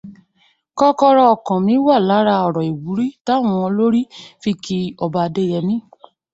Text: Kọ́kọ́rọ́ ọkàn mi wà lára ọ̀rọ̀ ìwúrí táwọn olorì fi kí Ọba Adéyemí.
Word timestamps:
Kọ́kọ́rọ́ 0.77 1.27
ọkàn 1.33 1.59
mi 1.65 1.75
wà 1.85 1.95
lára 2.07 2.35
ọ̀rọ̀ 2.47 2.65
ìwúrí 2.71 3.07
táwọn 3.25 3.55
olorì 3.67 4.01
fi 4.41 4.51
kí 4.63 4.77
Ọba 5.05 5.19
Adéyemí. 5.27 5.75